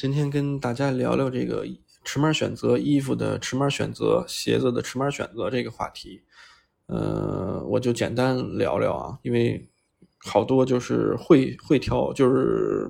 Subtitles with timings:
[0.00, 1.66] 今天跟大家聊聊这个
[2.04, 6.22] 尺码选择、衣服的尺码选择、鞋子的尺码选择这个话题。
[6.86, 9.68] 呃，我就简单聊聊啊，因为
[10.18, 12.88] 好多就是会会挑，就是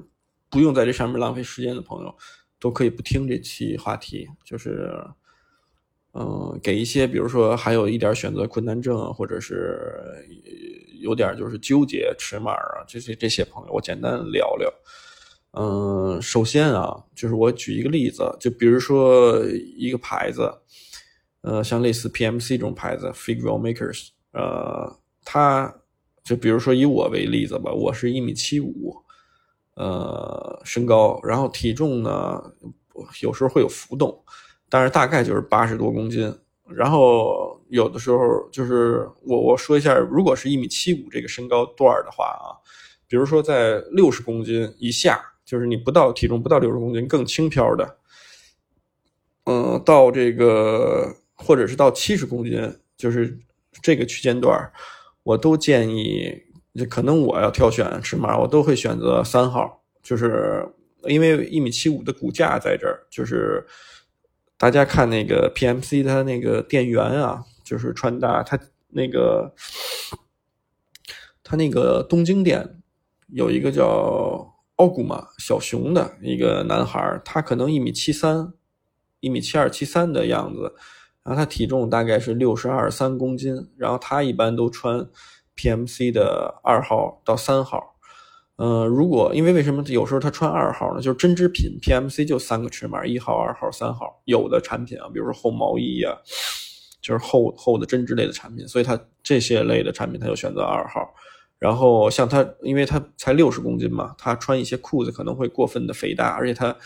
[0.50, 2.14] 不用在这上面浪费时间的朋友，
[2.60, 4.28] 都可以不听这期话题。
[4.44, 4.92] 就是，
[6.12, 10.28] 嗯，给一些比如说还有一点选择困难症，或者是
[11.00, 14.70] 有点就是纠结尺码啊，这些这些朋友，我简单聊聊。
[15.52, 19.42] 嗯，首先啊，就是我举一个例子，就比如说
[19.76, 20.52] 一个牌子，
[21.40, 25.74] 呃，像类似 PMC 这种牌子，Figure Makers，呃，它
[26.22, 28.94] 就比如说以我为例子吧，我是一米七五，
[29.74, 32.40] 呃，身高，然后体重呢，
[33.22, 34.22] 有时候会有浮动，
[34.68, 36.32] 但是大概就是八十多公斤，
[36.68, 38.18] 然后有的时候
[38.52, 42.52] 就是我我说一下，如果是一米七五这个身高段的话啊，
[43.08, 45.18] 比如说在六十公斤以下。
[45.48, 47.96] 就是你不到体重不到六十公斤更轻飘的，
[49.44, 53.38] 嗯，到这个或者是到七十公斤，就是
[53.80, 54.70] 这个区间段
[55.22, 56.42] 我都建议，
[56.90, 60.68] 可能我要挑选尺码，我都会选择三号，就是
[61.04, 63.66] 因为一米七五的骨架在这儿，就是
[64.58, 69.54] 大家看那个 PMC 它那个店员啊，就是穿搭，它那个
[71.42, 72.82] 它那个东京店
[73.28, 74.57] 有一个叫。
[74.78, 78.52] 奥古玛小熊的一个男孩，他可能一米七三，
[79.18, 80.72] 一米七二七三的样子，
[81.24, 85.04] 然后他体重大概是六十二三公斤，然后他一般都穿
[85.56, 87.96] PMC 的二号到三号，
[88.54, 91.02] 嗯，如果因为为什么有时候他穿二号呢？
[91.02, 96.16] 就是针织品 PMC 就三个尺码，一号、二号、三号，有的产品啊，比如说厚毛衣呀，
[97.02, 101.12] 就是厚厚的针织类的产品，所以他这些类的产品他就选择二号。
[101.58, 106.76] 然后像他，因为他才六十公斤嘛，他穿一些裤子可能会过分的肥大，而且他，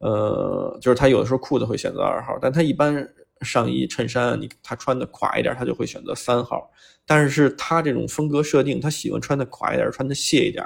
[0.00, 3.08] 呃，就是他有的时候裤子会选择二号，但他一般
[3.40, 6.70] 上衣、衬衫，你他穿的垮一点，他就会选择三号。
[7.06, 10.62] 但是他这种风格设定，他喜欢穿的垮一点，穿的泄一点。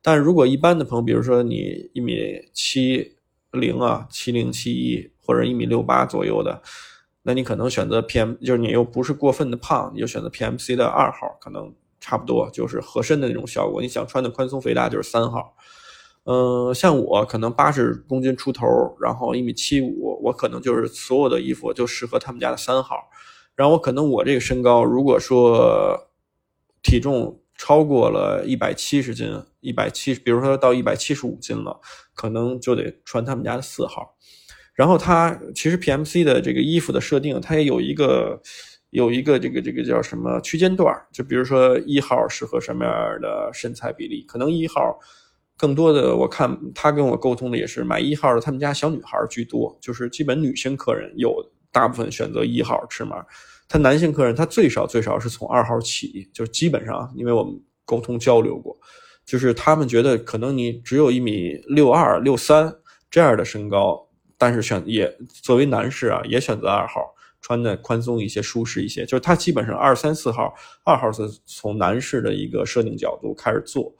[0.00, 2.16] 但如果一般的朋友，比如说你一米
[2.52, 3.16] 七
[3.50, 6.62] 零啊、七零七一或者一米六八左右的，
[7.24, 11.74] 那你可能选择 PM，就是你又不是过分的胖，你就选择 PMC 的二号，可能。
[12.04, 13.80] 差不多就是合身的那种效果。
[13.80, 15.56] 你想穿的宽松肥大就是三号，
[16.24, 18.66] 嗯，像我可能八十公斤出头，
[19.00, 23.08] 然后一米七五，我可能就是所有的衣服就适合他们家的三号。
[23.56, 26.10] 然后我可能我这个身高，如果说
[26.82, 31.80] 体重超过了一百七十斤，一百七，比如说到一百七十五斤了，
[32.14, 34.14] 可能就得穿他们家的四号。
[34.74, 38.42] 然后它其实 PMC 的这个衣服的设定，它也有一个。
[38.94, 44.22] 有一个这个这个叫什么区间段就比如说一号适合什么样的身材比例？
[44.22, 44.96] 可能一号
[45.56, 51.34] 更多的，我看他跟我沟通的也是买一号的，他们家小女孩居多，就是基本女性客人有
[51.72, 53.16] 大部分选择一号尺码，
[53.68, 58.76] 他男性客人他最少最少是从二号起，就基本上，因为我们沟通交流过，
[59.26, 62.72] 就是他们觉得可能你只有一米六二六三
[63.10, 65.12] 这样的身高，但是选也
[65.42, 67.13] 作为男士啊，也选择二号。
[67.44, 73.94] 穿的宽松一些，舒适一些，就是它基本上二三四号，二号是从男士的一个设定角度开始做，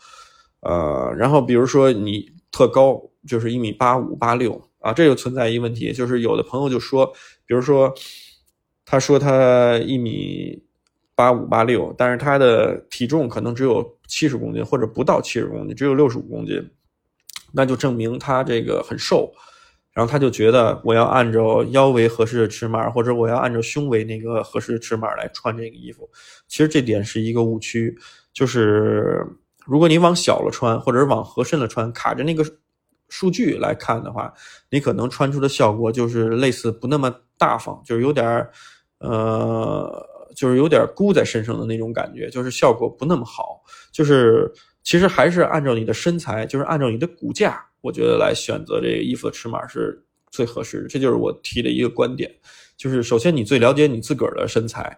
[0.60, 7.04] 呃，然后比如说你特高，就是一米八五八六啊，这就存在一个问题，就是有的朋友就说，
[7.44, 7.93] 比如说
[8.87, 10.62] 他说他一米
[11.15, 16.66] 八五八六，但是他的体重可能只有七十公斤或者不到七十公斤，只有六十五公斤，
[17.53, 19.31] 那就证明他这个很瘦。
[19.94, 26.10] 然后他就觉得我要按照腰围合适的尺码，或者我要按照胸围那个合适的尺码来穿这个衣服。
[26.49, 27.97] 其实这点是一个误区，
[28.33, 29.25] 就是
[29.65, 32.44] 如果你往小了穿，或者是往合身了穿，卡着那个
[33.09, 34.34] 数据来看的话，
[34.69, 38.50] 你可能穿出的效果就是类似不那么大方，就是有点儿，
[38.99, 40.04] 呃，
[40.34, 43.62] 就是有点箍在身上的那种感觉，就是效果不那么好。
[43.93, 44.53] 就是
[44.83, 47.65] 其实还是按照你的身材，就是按照你的骨架。
[47.84, 52.34] 我觉得来选择这个衣服的尺码是最合适的，这就是我提的一个观点。
[52.78, 54.97] 就是首先你最了解你自个儿的身材，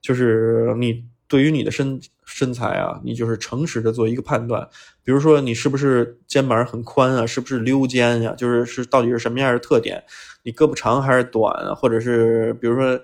[0.00, 4.66] 就是你对于你的身身材啊，你就是诚实的做一个判断。
[5.02, 8.32] 比如说你是不是肩膀很宽啊，是不是溜肩呀？
[8.38, 10.00] 就是是到底是什么样的特点？
[10.44, 11.74] 你胳膊长还是短？
[11.74, 12.98] 或者是比如说，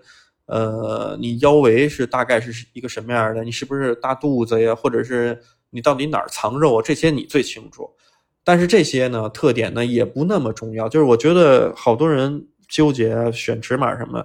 [0.46, 3.42] 呃，你腰围是大概是一个什么样的？
[3.42, 4.72] 你是不是大肚子呀？
[4.72, 5.36] 或者是
[5.70, 6.82] 你到底哪儿藏肉啊？
[6.82, 7.90] 这些你最清楚。
[8.46, 14.24] 但是这些呢特点呢也不那么重要，就是我觉得好多人纠结选尺码什么，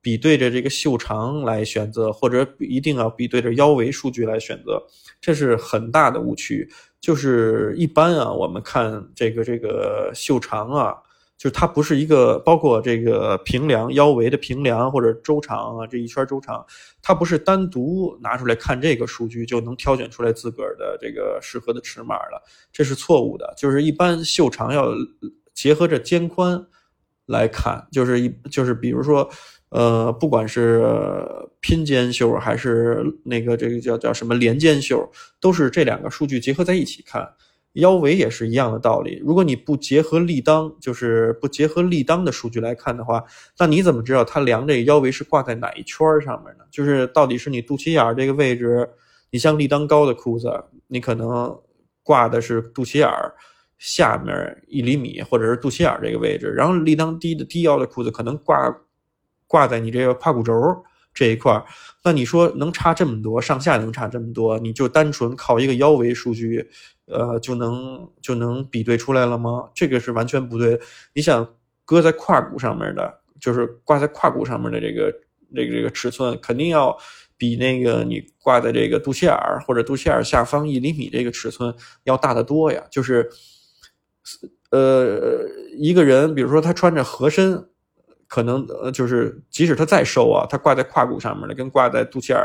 [0.00, 4.80] 比对着这个袖长来选择，或者一定要比对着腰围数据来选择，
[5.20, 6.68] 这是很大的误区。
[7.00, 10.94] 就是一般啊，我们看这个这个袖长啊。
[11.38, 16.64] 就是它不是一个包括这个平量腰围的平量或者周长啊，这一圈周长，
[17.02, 22.42] 它不是单独拿出来看这个数据就能挑选出来自个儿的这个适合的尺码了，
[22.72, 23.52] 这是错误的。
[23.56, 24.88] 就是一般袖长要
[25.52, 26.66] 结合着肩宽
[27.26, 29.28] 来看，就是一就是比如说，
[29.68, 30.86] 呃，不管是
[31.60, 35.06] 拼肩袖还是那个这个叫叫什么连肩袖，
[35.38, 37.28] 都是这两个数据结合在一起看。
[37.76, 39.22] 腰围也是一样的道理。
[39.24, 43.22] 如果你不结合立裆，就是不结合立裆的数据来看的话，
[43.58, 46.64] 那你怎么知道它量这个腰围是挂在哪一圈上面呢？
[46.70, 48.88] 就是到底是你肚脐眼这个位置，
[49.30, 50.50] 你像立裆高的裤子，
[50.86, 51.58] 你可能
[52.02, 53.08] 挂的是肚脐眼
[53.78, 54.34] 下面
[54.66, 56.50] 一厘米，或者是肚脐眼这个位置。
[56.52, 58.74] 然后立裆低的低腰的裤子可能挂
[59.46, 60.54] 挂在你这个胯骨轴
[61.16, 61.60] 这一块。
[62.04, 66.70] 那你说能差这么多，上下能差这么多，你就单纯靠一个腰围数据？
[67.06, 69.68] 呃，就能就能比对出来了吗？
[69.74, 70.78] 这个是完全不对。
[71.14, 71.48] 你想
[71.84, 75.12] 搁在胯骨上面的，就是挂在胯骨上面的这个
[75.54, 76.96] 这个这个尺寸，肯定要
[77.36, 81.72] 比那个你挂在这个肚脐眼儿或者肚脐眼下方一厘米这个尺寸
[82.04, 82.82] 要大得多呀。
[82.90, 83.28] 就是，
[84.70, 85.44] 呃，
[85.78, 87.68] 一个人，比如说他穿着合身，
[88.26, 92.38] 可能呃，就是即使他再瘦啊，他挂在胯骨上面的，跟挂在肚脐眼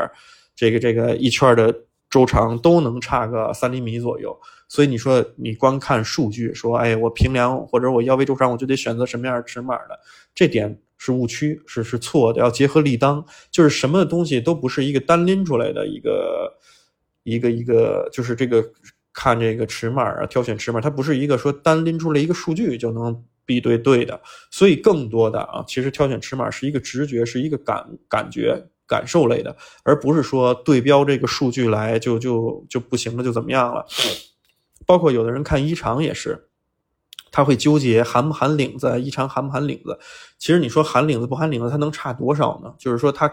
[0.54, 1.74] 这个这个一圈的。
[2.12, 4.38] 周长都能差个三厘米左右，
[4.68, 9.98] 所以你说你光看数据说，哎，我平量或者我腰围周长，我就得选择什么样尺码的，
[10.34, 12.38] 这点是误区，是是错的。
[12.38, 16.52] 要结合立裆，就是什么东西都不是一个单拎出来的一个
[17.22, 18.62] 一个一个，就是这个
[19.14, 24.20] 看这个尺码啊，挑选尺码，它不是一个说单拎出来一个数据就能比对对的。
[24.50, 28.68] 所以更多的啊，其实挑选尺码是一个直觉，是一个感感觉。
[28.84, 33.86] 感受类的，而不是说对标这个数据来就就就不行了，就怎么样了。
[34.84, 36.48] 包括有的人看衣长也是，
[37.30, 39.98] 他会纠结含不含领子，衣长含不含领子。
[40.36, 42.74] 其实你说含领子不含领子，它能差多少呢？
[42.78, 43.32] 就是说他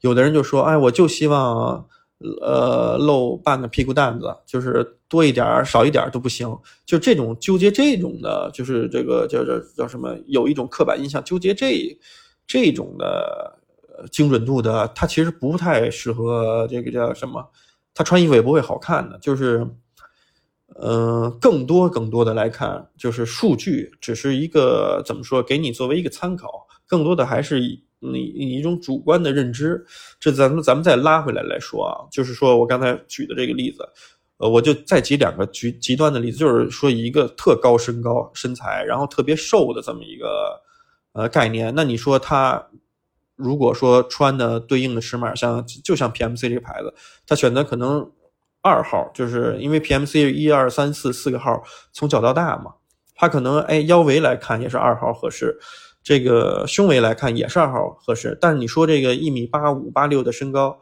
[0.00, 1.88] 有的人就说，哎，我就希望
[2.40, 6.48] 呃露半个屁股蛋子，就是多一点少一点都不行。
[6.84, 10.16] 就这种纠结这种的，就是这个叫叫叫什么？
[10.26, 11.98] 有一种刻板印象，纠结这
[12.46, 13.56] 这种的。
[14.10, 17.46] 精准度的，它其实不太适合这个叫什么？
[17.92, 19.18] 他穿衣服也不会好看的。
[19.18, 19.68] 就是，
[20.80, 26.66] 嗯，更多更多的来看，就是数据只是一个怎么说，给你作为一个参考。
[26.86, 27.60] 更多的还是
[28.00, 29.84] 以你一种主观的认知。
[30.18, 33.88] 这咱们咱们再拉回来来说啊，就是说我刚才举的这个例子，
[34.38, 40.60] 呃，我就再举两个极极端的例子，就是说一个特高身高身材，然后特别瘦的这么一个
[41.12, 41.72] 呃概念。
[41.74, 42.66] 那你说他？
[43.42, 46.92] 如果说穿的对应的尺码像就像 PMC 这个牌子，
[47.26, 48.06] 他选择可能
[48.60, 52.74] 二号，就是因为 PMC 一二三四四个号从小到大嘛，
[53.14, 55.58] 他可能哎腰围来看也是二号合适，
[56.02, 58.36] 这个胸围来看也是二号合适。
[58.40, 60.78] 但是你说这个一米八五八六的身高，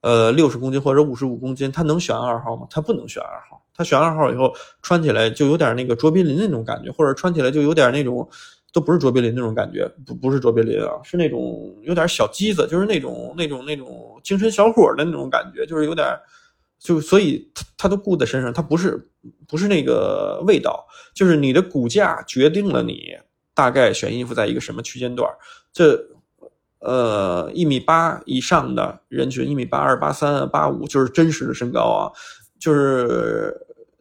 [0.00, 2.66] 呃六十公斤或者五十五公斤，他能选二号吗？
[2.70, 4.52] 他不能选二号，他选二号以后
[4.82, 8.28] 穿起来就有点那个卓别林那种感觉，或者穿起来就有点那种。
[8.74, 16.08] 都不是卓别林那种感觉，不不是卓别林啊，是那种有点小鸡子，就是那种那种那种精神小伙的那种感觉，就是有点，
[16.78, 19.10] 就所以他他都顾在身上，他不是
[19.46, 23.14] 不是那个味道，就是你的骨架决定了你
[23.54, 25.30] 大概选衣服在一个什么区间段。
[25.72, 25.98] 这
[26.80, 32.12] 呃一米八以上的人群，一米八二、八三、八五，就是真实的身高啊，
[32.58, 33.56] 就是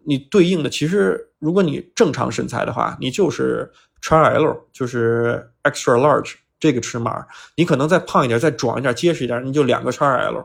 [0.06, 3.72] 你对应的，其实如果你正常身材的话，你就是。
[4.04, 7.24] XL 就是 extra large 这个尺码，
[7.56, 10.44] 你可能再胖一点、再壮一点、结实一点，你就两个 XL，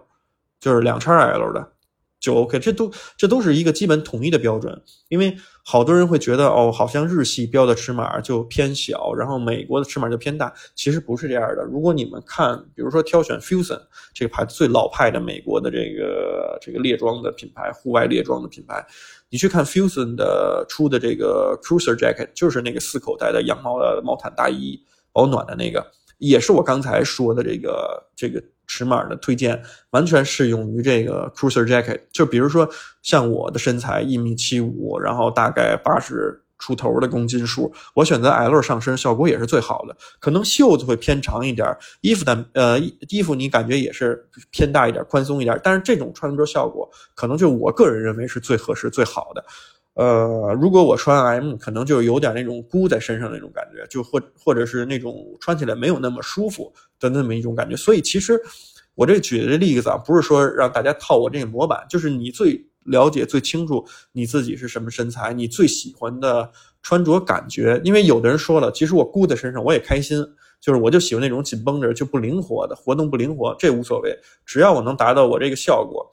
[0.61, 1.73] 就是两 XL 的
[2.21, 2.59] 就 OK。
[2.59, 4.83] 这都这都是一个基本统一的标准。
[5.09, 10.53] 因为好多人会觉得哦，好像日系标的尺码就偏小，然后美国的尺码就偏大。
[10.75, 11.65] 其实不是这样的。
[11.65, 13.81] 如果你们看，比如说挑选 Fusion
[14.15, 18.85] 这个牌子最老派的美国的这个这个猎装的品牌，户外猎装的品牌。
[19.29, 24.81] 你去看 Fusion 的出的这个 Cruiser Jacket，就是那个四口袋的羊毛的毛毯大衣，
[25.13, 25.85] 保暖的那个，
[26.19, 32.01] 也是我刚才说的这个这个尺码的推荐，完全适用于这个 Cruiser Jacket。
[32.13, 32.69] 就比如说
[33.03, 36.43] 像我的身材一米七五，然后大概八十。
[36.59, 39.95] 出头的公斤数，我选择 L 上身效果也是最好的。
[40.19, 41.69] 可能袖子会偏长一点，
[42.01, 42.81] 衣服的呃
[43.11, 45.61] 衣服你感觉也是偏大一点、宽松一点。
[45.63, 49.45] 但是这种穿着效果，可能就我个人认为是最合适、最好的。
[49.97, 57.75] 呃，如果我穿 M，可能就有点那种箍在身上那种感觉，就或或者是那种穿起来没有那么舒服的那么一种感觉。
[57.75, 58.39] 所以其实
[58.95, 66.51] 我这举的这例子啊，不是说让大家套我这个模板，就是你最了解、最清楚你自己是什么身材，你最喜欢的
[66.83, 67.81] 穿着感觉。
[67.83, 70.23] 因为有的人说了，其实我箍在身上我也开心，
[70.61, 76.07] 就是我就喜欢那种紧绷着就不灵活的活动不灵活，这无所谓，只要我能达到我这个效果。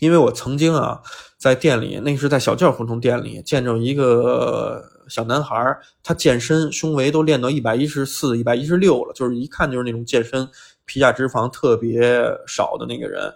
[0.00, 1.00] 因为我曾经啊。
[1.44, 10.48] 在店里，那是在小教胡同店里见着一个小男孩，他健身，胸围都练到一百一十四、一百一十六了，就是一看就是那种健身、
[10.86, 12.02] 皮下脂肪特别
[12.46, 13.30] 少的那个人。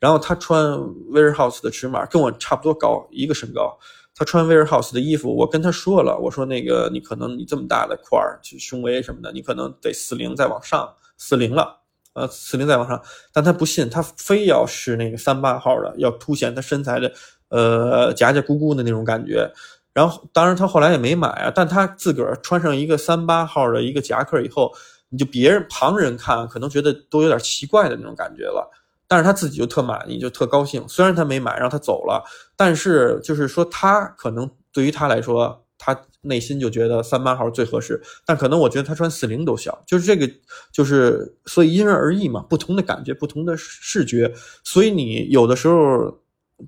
[0.00, 0.72] 然后他穿
[1.12, 3.78] Warehouse 的尺码，跟我差不多高，一个身高。
[4.12, 11.78] 他穿 Warehouse 的衣服，我跟他说了，我说那个你可能你这么大的块儿，胸围什么的，你可能得四零再往上，四零了。
[12.14, 13.02] 呃，四零再往上，
[13.32, 17.10] 但他不信，他非要是那个三八号的，要凸显他身材的，
[17.52, 19.48] 呃，夹夹咕咕的那种感觉。
[19.94, 24.72] 然后，当然他后来也没买啊，但他自个儿穿上一个三八号的一个夹克以后，
[25.10, 28.68] 你就别人旁人看可能觉得都有点奇怪的那种感觉了，
[29.06, 30.82] 但是他自己就特满意，就特高兴。
[30.88, 32.24] 虽然他没买，让他走了，
[32.56, 35.96] 但是就是说他可能对于他来说，他。
[36.24, 40.30] 内心就觉得三八号最合适，但可能我觉得他穿四零都小，就是这个，
[40.72, 44.32] 就是所以因人而异嘛，不同的感觉，不同的视觉，
[44.62, 46.16] 所以你有的时候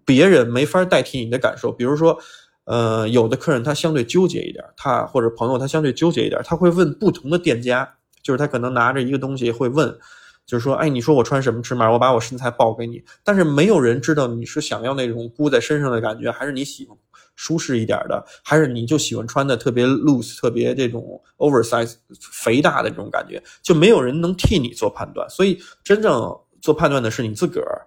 [0.05, 1.71] 别人没法代替你的感受。
[1.73, 2.19] 比如说，
[2.65, 7.89] 呃，有的客人他相对纠结一点，他或者朋友他相对纠结一点，他会问不同的店家，
[8.23, 9.89] 就是他可能拿着一个东西会问，
[10.47, 16.97] 就是说，哎，你说我穿什么尺码，我把我身材报给你，但是没有人知道你是想要那种箍在身上的感觉，还是你喜欢。
[17.37, 25.29] 舒适一点的，还是你就喜欢穿的特别 loose、特别这种 oversize、肥大的这种感觉，就没有人能替你做判断。
[25.29, 26.33] 所以真正
[26.63, 27.83] 做判断的是你自个儿。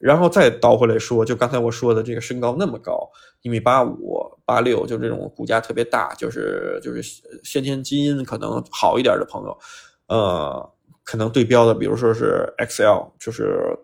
[0.00, 3.08] 然后再倒回来说，就刚才我说的这个身高那么高，
[3.42, 7.02] 一米八五、八六，就这种骨架特别大，就是就是
[7.44, 9.58] 先天基因可能好一点的朋友，
[10.08, 10.70] 呃，
[11.04, 13.78] 可能对标的，比如说是 XL，就是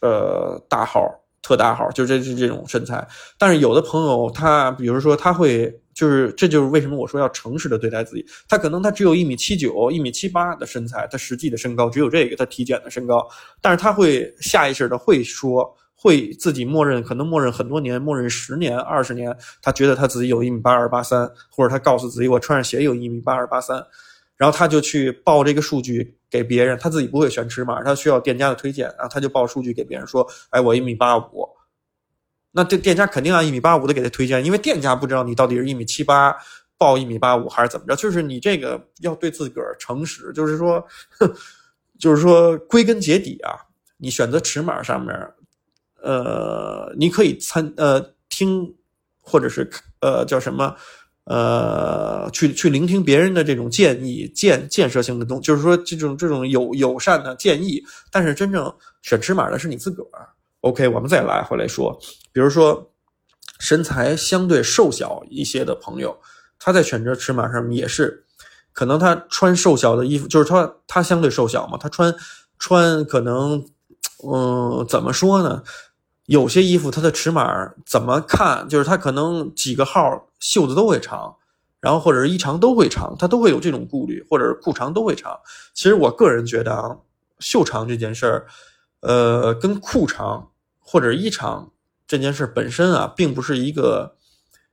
[0.00, 1.02] 呃呃大号。
[1.48, 8.26] 特大号，就这这这种身材，但是有的朋友他，比如说他会，就是这就是为什么我说要诚实的对待自己。
[8.46, 13.26] 他可能他只有一米七九、一米七八的身材，他实际的身高只有这个，他体检的身高，
[13.62, 23.82] 但是他会下意识的会说，会自己默认，可能默认很多年，默认十年、二十年，他觉得他自己有一米八二、八三，或者他告诉自己我穿上鞋有一米八二、八三。
[24.36, 31.48] 然后他就去报这个数据给别人，他自己不会选尺码，他需要店家的推荐，然后他就报数据给别人说：“哎，我一米八五。”
[32.52, 36.34] 那这店家肯定按一米八五的给他推荐，因为店家不知道你到底是一米七八
[36.76, 40.84] 报一米八五还是怎么着，就是你这个要对自个儿诚实，就是说，
[41.98, 43.54] 就是说归根结底啊，
[43.96, 45.14] 你选择尺码上面，
[46.02, 48.74] 呃，你可以参呃听，
[49.20, 49.68] 或者是
[50.00, 50.76] 呃叫什么。
[51.28, 57.84] 呃，去去聆听别人的这种建议、建建设性的东，就是说这种这种友友善的建议。
[58.10, 60.26] 但是真正选尺码的是你自个儿。
[60.62, 61.96] OK，我们再来回来说，
[62.32, 62.90] 比如说
[63.60, 66.18] 身材相对瘦小一些的朋友，
[66.58, 68.24] 他在选择尺码上也是，
[68.72, 72.14] 可能他穿瘦小的衣服，就是他他相对瘦小嘛，他穿
[72.58, 73.62] 穿可能，
[74.26, 75.62] 嗯，怎么说呢？
[76.26, 81.34] 有些衣服它的尺码怎么看，就是它可能几个号袖子都会长，
[81.80, 85.38] 然后或者是衣长都会长，它都会有这种顾虑，或者是裤长都会长。
[85.74, 86.96] 其实我个人觉得啊，
[87.40, 88.46] 袖长这件事儿，
[89.00, 91.70] 呃，跟裤长或者衣长
[92.06, 94.16] 这件事本身啊，并不是一个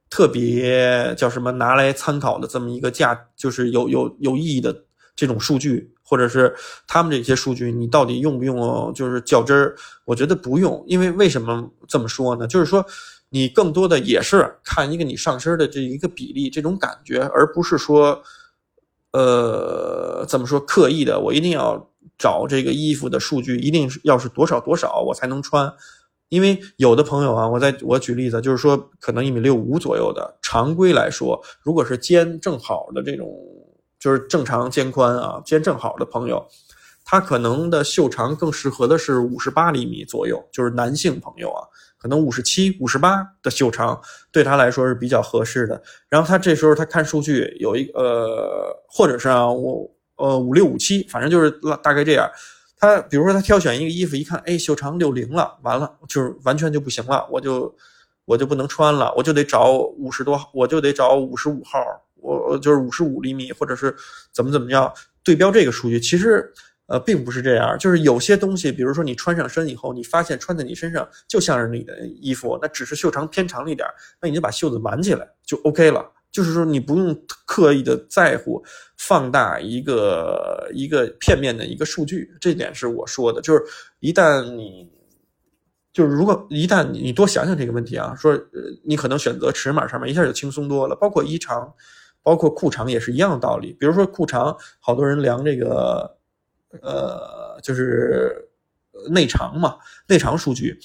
[0.09, 5.91] 特别叫什么拿来参考的这么一个价，就是有有有意义的这种数据。
[6.07, 6.55] 或者是
[6.87, 8.93] 他们这些数据，你到底用不用？
[8.93, 12.45] 就是较真儿，我觉得不用，因为为什么这么说呢？
[12.45, 12.85] 就是说，
[13.29, 18.21] 你更多的也是看一个你上身的这一个比例，这种感觉，而不是说，
[19.11, 25.73] 呃，怎么说刻意的，我一定要找这个衣服的数据，一定要是多少多少我才能穿。
[26.29, 33.27] 因为有的朋友啊，我在我举例子，就是说，可能一米六五左右的，常规来说，如果是肩正好的这种。
[33.97, 36.45] 就是正常肩宽啊，肩正好的朋友，
[37.03, 40.47] 他可能的袖长更适合的是五十八厘米左右。
[40.51, 41.65] 就是男性朋友啊，
[42.05, 43.99] 可能五十七、五十八的袖长
[44.31, 45.81] 对他来说是比较合适的。
[46.07, 51.49] 然后他这时候他看数据有一呃，或者是啊，我呃五六五七，反正就是
[51.81, 52.29] 大概这样。
[52.77, 57.75] 他比如说他挑选一个衣服，一看，哎，袖长六零了，完了就是完全就不行了，我就
[58.25, 61.79] 我就不能穿了，我就得找五十多，我就得找五十五号。
[62.17, 63.95] 我就是五十五厘米，或者是
[64.31, 64.93] 怎么怎么样
[65.23, 66.53] 对标这个数据，其实
[66.87, 73.87] 呃，并不是这样，就是有些东西，比如说你穿上身以后，你发现穿在你身上就像是你的衣服，那只是袖长偏长了一点，
[74.21, 76.05] 那你就把袖子挽起来就 OK 了。
[76.31, 78.63] 就是说你不用刻意的在乎
[78.97, 83.41] 放大一个一个片面的一个数据，这点是我说的。
[83.41, 83.63] 就是
[83.99, 84.87] 一旦你，
[85.91, 88.39] 就是如果一旦你多想想这个问题啊，说
[88.83, 91.73] 你可能选择尺码上面一下就轻松多了，包括衣长，
[92.21, 93.75] 包括裤长也是一样的道理。
[93.79, 96.15] 比如说裤长，好多人量这个。
[96.81, 98.49] 呃，就是
[99.09, 99.77] 内长嘛，
[100.07, 100.79] 内长数据，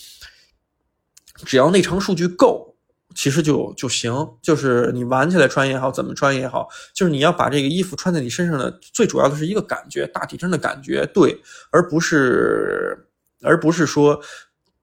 [1.45, 2.75] 只要内长数据够，
[3.15, 4.13] 其实就就行。
[4.43, 13.09] 就是你挽起来穿也好，怎么穿也好，就是你要把这个衣服穿在你身上的，最主要的是一个感觉，大体上的感觉对，而不是
[13.43, 14.21] 而不是说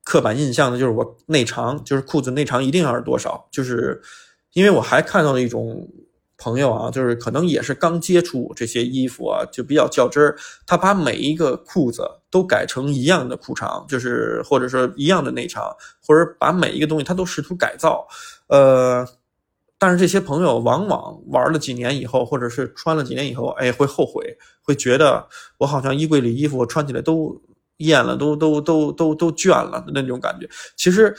[0.03, 4.01] 刻板印象的，就是我内长，就是裤子内长一定要是多少，就是
[4.53, 5.87] 因为我还看到了一种。
[6.37, 10.37] 朋友啊，就是可能也是刚接触这些衣服啊，就比较较真儿。
[10.65, 15.75] 他把每一个裤子都改成一样的裤长，就是或者说一样的内长，
[16.05, 18.07] 或者把每一个东西他都试图改造。
[18.47, 19.07] 呃，
[19.79, 25.27] 但是这些朋友往往玩了几年以后，或者是穿了几年以后，哎，会后悔，会觉得
[25.57, 27.41] 我好像衣柜里衣服穿起来都
[27.77, 30.47] 厌了，都都都都都倦了的那种感觉。
[30.75, 31.15] 其实。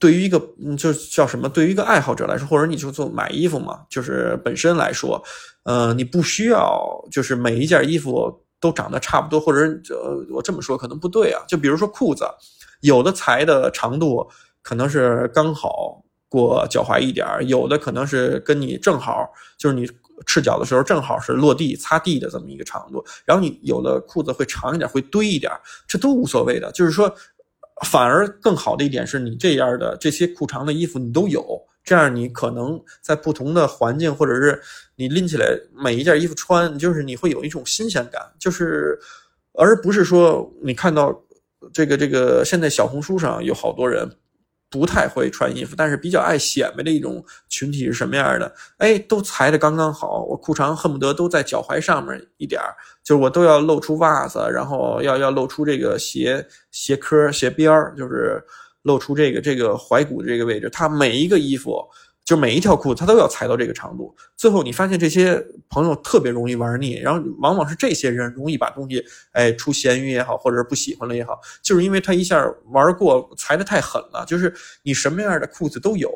[0.00, 1.48] 对于一个，嗯，就叫什么？
[1.48, 5.22] 对于一个爱好者来说，或者你就做买衣服嘛，就是本身来说，
[5.64, 9.60] 呃，你不需要就是每一件衣服都长得差不多，或者
[9.94, 11.42] 呃，我这么说可能不对啊。
[11.46, 12.24] 就比如说裤子，
[12.80, 14.26] 有的裁的长度
[14.62, 19.86] 可能是刚好过脚踝一点有的可能是跟你正好，就是你
[20.24, 23.04] 赤脚的时候正好是落地擦地的这么一个长度。
[23.26, 25.52] 然后你有的裤子会长一点，会堆一点，
[25.86, 27.14] 这都无所谓的，就是说。
[27.86, 34.60] 反而更好的一点是你这样的这些裤长的衣服你都有，这样你可能在不同的环境，或者是
[34.96, 38.98] 你拎起来每一件衣服穿，就是你会有一种新鲜感，就是
[39.54, 41.18] 而不是说你看到
[41.72, 44.10] 这个这个现在小红书上有好多人。
[44.72, 48.52] 不太会穿衣服，但是比较爱显摆的一种群体是什么样的？
[48.78, 52.60] 哎，都裁的刚刚好，我裤长恨不得都在脚踝上面一点
[53.04, 58.42] 就是我都要露出袜子，然后要要露出这个鞋鞋壳鞋边就是
[58.82, 60.70] 露出这个这个踝骨的这个位置。
[60.70, 61.86] 它每一个衣服。
[62.24, 64.14] 就每一条裤子，它都要裁到这个长度。
[64.36, 74.24] 最后你发现这些朋友特别容易玩腻，然后往往是这些人容易把东西，哎，出咸鱼也好，或者是不喜欢了也好，就是因为他一下玩过，裁的太狠了。
[74.24, 74.54] 就是
[74.84, 76.10] 你什么样的裤子都有，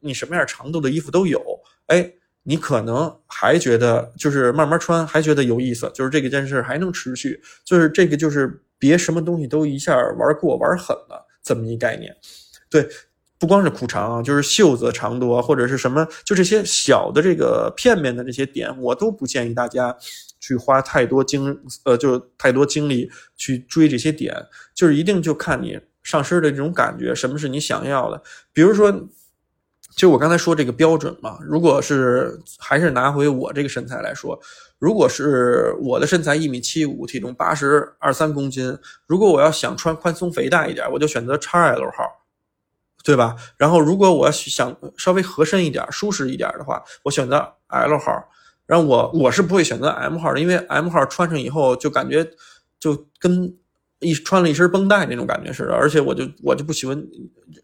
[0.00, 1.40] 你什么样长度的衣服都有，
[1.86, 12.14] 哎，你可能还觉得就是慢慢穿还觉得有意思，就是这个件事还能持续，就是这个就是别什么东西都一下玩过玩狠了这么一概念，
[12.68, 12.88] 对。
[13.42, 19.96] 不光是裤长啊，就是袖子长度啊，或者是什么，就这些小的这个片面的这些点，我都不建议大家
[20.38, 24.32] 去花太多精呃，就太多精力去追这些点，
[24.76, 28.22] 就是一定就看你上身的这种感觉，什么是你想要的。
[28.52, 28.94] 比如说，
[29.96, 34.40] 就我刚才说这个标准嘛，如果是还是拿回我这个身材来说，
[34.78, 38.78] 如果是我的身材一米七五，体重八十二三公斤，
[39.08, 42.21] 如果我要想穿宽松肥大一点，我就选择 XL 号。
[43.04, 43.34] 对吧？
[43.56, 48.12] 然后如果我想稍微合身一点、舒适一点的话，我选择 L 号。
[48.64, 52.24] 然后我我是不会选择 M 号的，因为 M 号穿上以后就感觉
[52.78, 53.52] 就跟
[53.98, 56.96] 一穿了一身绷带那种感觉似的，而且我就我就不喜欢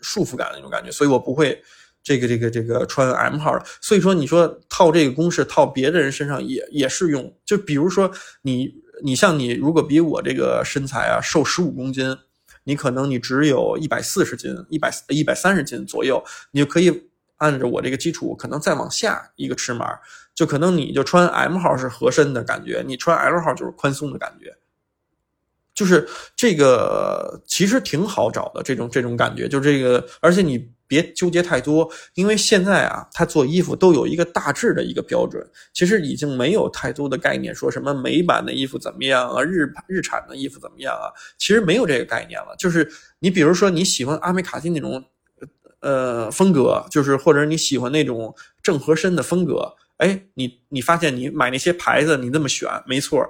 [0.01, 1.63] 束缚感那种感觉，所以我不会
[2.03, 3.65] 这个这个这个穿 M 号的。
[3.81, 7.33] 所以说，你说套这个公式套别的人身上也也适用。
[7.47, 8.11] 就比如说
[8.43, 8.75] 你
[9.05, 12.19] 你像你如果比我这个身材啊瘦十五公斤。
[12.69, 16.93] 你可能你只有一百四十斤，一百一百三十斤左右，你就可以
[17.39, 19.99] 按照我这个基础，可能再往下一个尺码，
[20.35, 24.55] 就可能你就穿 M 号是合身的感觉，你穿 L 号就是宽松的感觉。
[25.79, 35.41] 就是这个其实挺好找的，这种这种感觉，就这个，而且你别纠结太多，因为现在啊，他做衣服都有一个大致的一个标准，
[35.73, 42.57] 其实已经没有太多的概念，说什么美版的衣服怎么样啊，日日产的衣服怎么样啊，其实没有这个概念了。
[42.59, 45.05] 就是你比如说你喜欢阿美卡蒂那种
[45.79, 53.25] 呃风格，就是或者你喜欢那种正合身的风格，哎，你你发现你买那些牌子，你那么选，没错。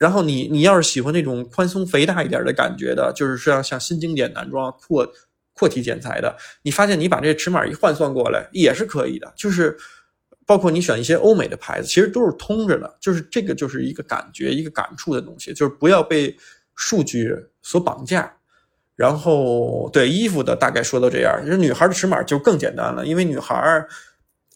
[0.00, 5.06] 然后你你要是喜欢那种宽松肥大一点的感觉的，就是像像新经典男装阔
[5.52, 9.30] 阔体剪裁的，你发现你把这尺码一换算过来也是可以的。
[9.36, 9.76] 就是
[10.46, 12.96] 包括你选一些欧美的牌子，其实都是通着的。
[12.98, 16.34] 就是这个就是一个感觉一个感触的东西，就是不要被
[16.74, 18.34] 数据所绑架。
[18.96, 23.84] 然后对衣服的大概说到这样，就是女孩的尺码就更简单了，因为女孩，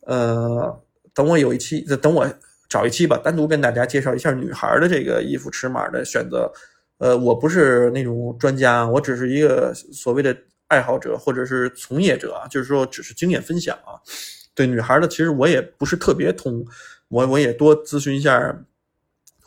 [0.07, 2.27] 呃，等我有一期，等我。
[2.75, 6.53] 找一期吧，单独跟大家介绍一下女孩的这个衣服尺码的选择。
[6.99, 13.95] 呃，我不是那种专家，我只是一个所谓的爱好者或者是从业者，就是说只是经验分享啊。
[14.57, 16.65] 对女孩的，其实我也不是特别通，
[17.07, 18.57] 我我也多咨询一下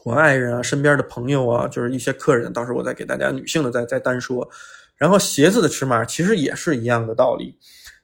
[0.06, 4.50] 我爱人啊、身边的朋友啊，就是一些客人，到时候我再给大家女性的再再单说。
[4.96, 7.58] 然后鞋子的尺码其实也是一样的道理，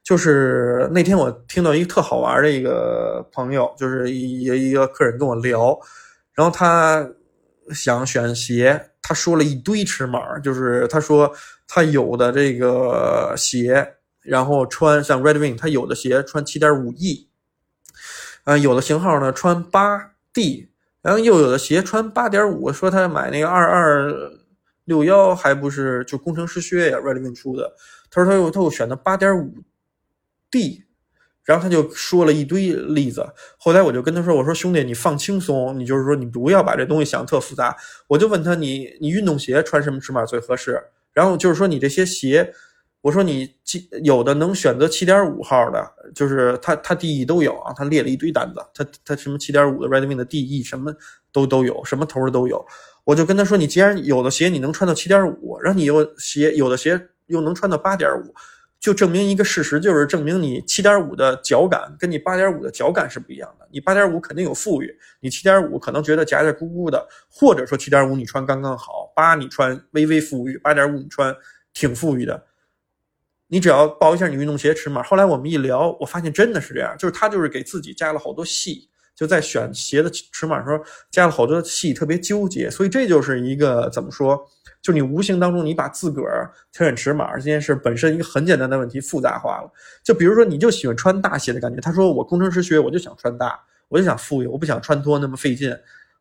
[0.04, 5.80] 就是那天我听到一个特好玩的一个朋友，就是一一个客人跟我聊，
[6.34, 7.08] 然后他
[7.72, 11.34] 想选鞋，他说了一堆尺码，就是他说
[11.68, 17.30] 他有的这个鞋，然后穿像 Red Wing，他有的鞋穿七点五 E，
[18.44, 20.70] 啊，有的型号呢穿八 D，
[21.02, 24.32] 然后又有的鞋穿八点五，说他买那个二二。
[24.86, 27.74] 六幺还不是就工程师靴呀，Redwing 出的。
[28.12, 29.50] 他说他又他又选的八点五
[30.54, 30.84] D，
[31.44, 33.26] 然后他就说了一堆例子。
[33.58, 37.76] 后来我就跟他说：“我说兄弟，你放轻松，你就是说你不要把这东西想特复杂。”
[38.08, 40.80] 我就问他：“你你运动鞋穿什么尺码最合适？”
[41.12, 42.54] 然后就是说你这些鞋，
[43.02, 43.50] 我说你
[44.04, 50.96] 有的能选择七点五号的，就是他他 D E 都有啊，他列了一堆单子，他他什么七点五的 Redwing 的 D E 什么
[51.32, 52.64] 都都有，什么头的都有。
[53.04, 58.34] 我就跟他说：“你既然有的鞋你能穿到七点五，然后你又鞋有的鞋又能穿到八点五，
[58.84, 63.66] 就证明一个事实，就是证明你七点五的脚感跟你八点五的脚感是不一样的。
[63.72, 71.34] 你八点五肯定有富裕，你七点五可能觉得夹夹咕咕的，或者说七点五你穿刚刚好，八你穿微微富裕，八点五你穿
[71.74, 72.44] 挺富裕的。
[73.48, 75.02] 你只要报一下你运动鞋尺码。
[75.02, 84.44] 后来我们一聊，我发现真的是这样，就是他就是给自己加了好多戏。”就在选鞋的尺码时候加了好多戏，特别纠结，所以这就是一个怎么说？
[84.84, 89.72] 就你无形当中你把自个儿挑选尺码这件事本身一个很简单的问题复杂化了。
[90.04, 91.80] 就比如说，你就喜欢穿大鞋的感觉。
[91.80, 95.74] 他说我工程师靴，我就想穿大，我就想富裕，我不想穿脱那么费劲。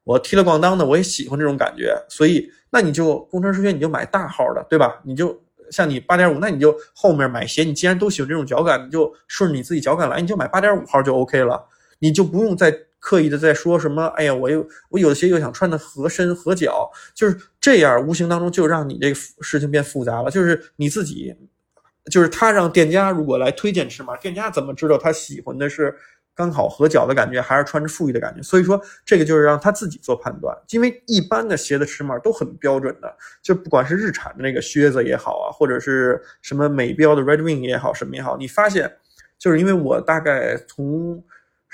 [0.05, 1.93] 我踢了咣当的，我也喜欢这种感觉。
[2.09, 5.01] 所以那你就工程师靴你就买大号的，对吧？
[5.03, 5.37] 你就
[5.71, 11.61] 像你八点五，那你就后面买鞋，你既然都喜欢这种脚感，你就顺着你自己脚感来，你就买八点五号就 OK 了。
[11.99, 12.73] 你就不用再
[13.05, 20.31] 刻意的在说什么，哎呀，我又我有的鞋又想穿的合身合脚，就是这样，无形当中就让你这个事情变复杂了。
[20.31, 21.35] 就是你自己，
[22.13, 25.93] 就是他让店家如果来推荐尺码，店家怎么知道他喜欢的是
[26.33, 28.41] 刚好合脚的感觉，还是穿着富裕的感觉？
[28.41, 30.57] 所以说这个就是让他自己做判断。
[30.71, 33.13] 因为一般的鞋的尺码都很标准的，
[33.43, 38.99] 就不管是日产的那个靴子也好啊，或者是什么美标的 Red Wing 也好，什么也好，你发现
[39.41, 41.21] 就是因为我大概从。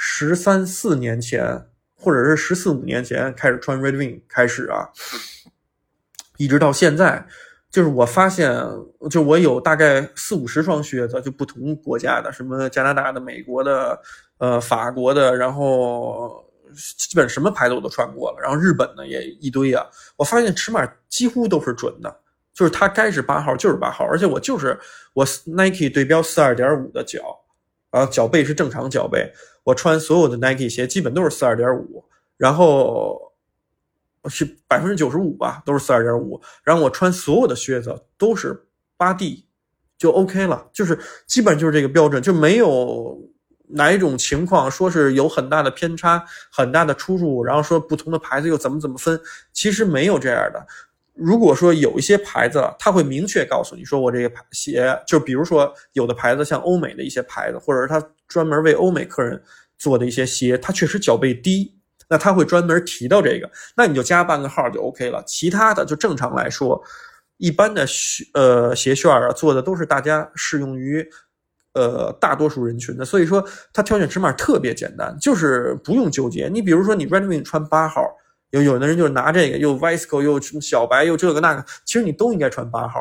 [0.01, 4.89] 十三四年前，或者是十四五年前开始穿 Red Wing 开始啊，
[6.37, 7.27] 一直到现在，
[7.69, 8.57] 就是我发现，
[9.11, 14.01] 就我有大概四五十双靴子，就不同国家的，什么加拿大的、美国的、
[14.39, 16.45] 呃法国的，然后
[16.97, 19.85] 基本什么牌子我都穿过了，然后日本的也一堆啊。
[20.15, 22.21] 我发现尺码几乎都是准的，
[22.55, 24.79] 就是它该是八号就是八号，而且我就是
[25.13, 27.19] 我 Nike 对标四二点五的脚。
[27.91, 29.33] 啊，脚背是正常脚背。
[29.69, 32.03] 我穿所有的 Nike 鞋，基本都是四二点五，
[32.39, 33.35] 然后
[34.27, 36.41] 是百分之九十五吧，都是四二点五。
[36.65, 39.45] 然后我穿所有的靴子都是八 D，
[39.99, 43.19] 就 OK 了，就是基本就是这个标准，就没有
[43.69, 49.21] 哪一种情况说是有很大的偏差、很大的出入，然后说不同的牌子又怎么怎么分，
[49.53, 50.67] 其实没有这样的。
[51.13, 59.43] 如果说有一些牌子，他会明确告诉你说，我这个牌鞋，就比如说有的牌子像欧美的一些牌子，或者是他专门为欧美客人
[59.79, 61.75] 做的一些鞋，它确实脚背低，
[62.09, 65.23] 那他会专门提到这个，那你就加半个号就 OK 了。
[65.27, 66.81] 其他的就正常来说，
[67.39, 67.87] 一般的
[68.35, 71.05] 呃鞋楦啊做的都是大家适用于
[71.73, 76.49] 呃大多数人群的，所以说他挑选尺码特别简单，就是不用纠结。
[76.49, 78.03] 你比如说你 Red Wing 穿八号。
[78.51, 83.01] 有有的人就是拿这个，又 Visco 又什么小白又这个那个，其实你都应该穿八号，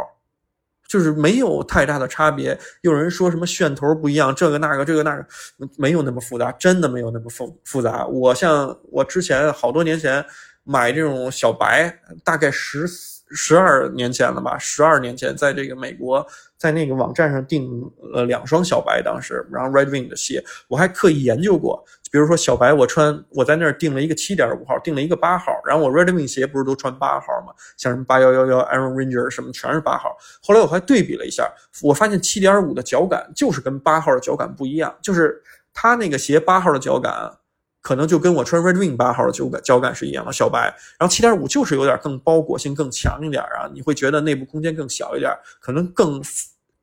[0.88, 2.58] 就是没有太大的差别。
[2.82, 5.26] 有人说什么楦头不一样，这个那个这个那个，
[5.78, 8.06] 没有那么复杂，真的没有那么复复杂。
[8.08, 10.26] 我像我之前好多年前
[10.64, 12.88] 买这种小白，大概十
[13.32, 16.26] 十二年前了吧，十二年前在这个美国。
[16.58, 17.70] 在那个网站上订
[18.00, 21.86] 了两双小白，当时然后 Red Wing 的鞋，我还刻意研究过。
[22.12, 27.54] 比如说小白，我穿我在那儿订了一个七点五号，订了一个八号，然后我 Red Wing 鞋不是都穿八号吗？
[27.78, 30.16] 像什么八幺幺幺、Iron Ranger 什么全是八号。
[30.42, 31.50] 后来我还对比了一下，
[31.82, 35.42] 我发现七点五的脚感就是跟八号的脚感不一样，就是
[35.74, 37.32] 它那个鞋八号的脚感。
[37.80, 40.76] 可能就跟我穿 Red Wing 八号的脚感脚感是一样的，小白。
[41.00, 46.22] 然后七点五就是有点更包裹性更强一点啊，你会觉得内部空间更小一点，可能更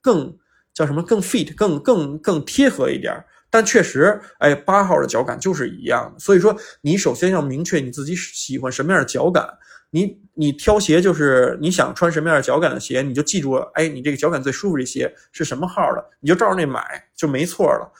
[0.00, 0.34] 更
[0.72, 3.22] 叫什么更 fit 更更更贴合一点。
[3.54, 6.18] 但确实，哎，八号的脚感就是一样的。
[6.18, 9.48] 所以说，你首先要明确你自己喜欢什么样的脚感。
[9.90, 16.82] 你你挑鞋就是你想穿什么样的脚感的鞋，你就记住，哎，你这个脚感最舒服的鞋是什么号的，你就照着那买
[17.14, 17.92] 就没错了。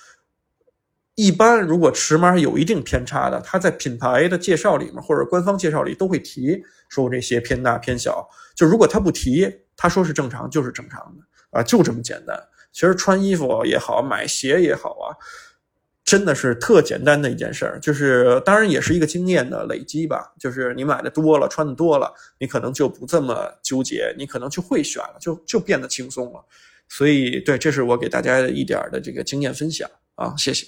[1.14, 8.29] 一般如果尺码有一定偏差的，他在品牌的介绍里面或者官方介绍里都会提，说我这鞋偏大偏小。
[8.57, 12.37] 就如果他不提，他说是正常就是正常的啊，就这么简单。
[12.75, 15.17] 其实穿衣服也好，买鞋也好啊。
[16.05, 20.35] 真的是特简单的一件事儿，就是当然也是一个经验的累积吧。
[20.39, 26.45] 就是你买的多了，穿的多了，你可能就不这么纠结，你可能就会选了，就就变得轻松了。
[26.91, 30.67] 所以，对，这是我给大家一点的这个经验分享啊，谢谢。